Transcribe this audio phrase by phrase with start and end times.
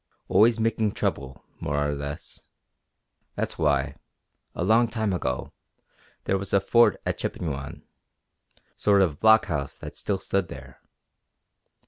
[0.29, 2.47] Always making trouble, more or less.
[3.35, 3.97] That's why,
[4.55, 5.53] a long time ago,
[6.23, 7.83] there was a fort at Chippewyan
[8.75, 10.81] sort of blockhouse that still stood there.